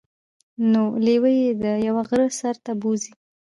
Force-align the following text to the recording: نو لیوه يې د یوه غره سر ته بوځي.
نو 0.71 0.83
لیوه 1.05 1.31
يې 1.41 1.49
د 1.63 1.65
یوه 1.87 2.03
غره 2.09 2.27
سر 2.39 2.55
ته 2.65 2.71
بوځي. 2.81 3.13